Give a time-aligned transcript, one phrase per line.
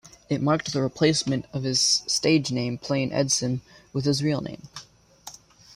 [0.29, 3.61] It marked the replacement of his stage name Plain Edson
[3.93, 4.63] with his real name.